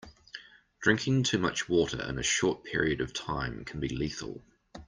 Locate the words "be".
3.79-3.87